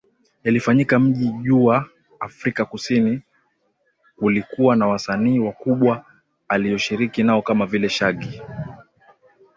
[0.43, 1.85] Yalifanyika mji jua
[2.19, 3.21] Afrika Kusini
[4.15, 6.05] kulikuwa na wasanii wakubwa
[6.47, 8.41] aliyoshiriki nao kama vile Shaggy